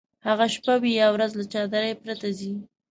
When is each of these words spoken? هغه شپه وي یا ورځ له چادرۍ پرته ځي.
هغه 0.27 0.45
شپه 0.53 0.73
وي 0.81 0.91
یا 1.01 1.07
ورځ 1.15 1.31
له 1.39 1.45
چادرۍ 1.53 1.91
پرته 2.01 2.27
ځي. 2.39 2.53